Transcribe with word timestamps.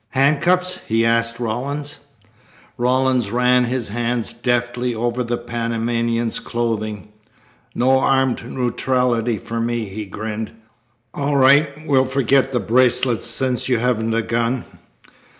"Handcuffs?" 0.15 0.79
he 0.87 1.05
asked 1.05 1.39
Rawlins. 1.39 1.99
Rawlins 2.75 3.29
ran 3.29 3.65
his 3.65 3.89
hands 3.89 4.33
deftly 4.33 4.95
over 4.95 5.23
the 5.23 5.37
Panamanian's 5.37 6.39
clothing. 6.39 7.09
"No 7.75 7.99
armed 7.99 8.43
neutrality 8.51 9.37
for 9.37 9.61
me," 9.61 9.85
he 9.85 10.07
grinned. 10.07 10.53
"All 11.13 11.37
right. 11.37 11.85
We'll 11.85 12.05
forget 12.05 12.51
the 12.51 12.59
bracelets 12.59 13.27
since 13.27 13.69
you 13.69 13.77
haven't 13.77 14.15
a 14.15 14.23
gun." 14.23 14.63